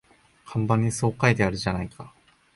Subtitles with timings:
[0.47, 2.11] 看板にそう書いてあるじゃないか